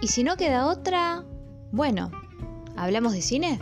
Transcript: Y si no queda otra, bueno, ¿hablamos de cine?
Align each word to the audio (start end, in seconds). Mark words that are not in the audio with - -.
Y 0.00 0.08
si 0.08 0.22
no 0.22 0.36
queda 0.36 0.66
otra, 0.66 1.24
bueno, 1.72 2.10
¿hablamos 2.76 3.12
de 3.12 3.22
cine? 3.22 3.58